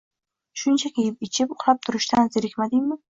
Shunchaki 0.61 1.05
yeb-ichib, 1.07 1.53
uxlab 1.57 1.85
turishdan 1.89 2.33
zerikmadingmi? 2.39 2.99